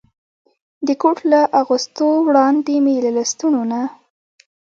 [0.87, 3.81] د کوټ له اغوستو وړاندې مې له لستوڼو نه.